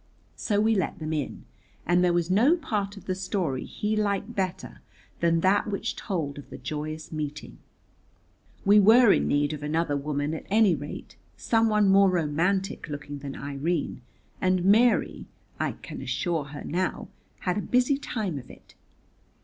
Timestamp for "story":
3.13-3.65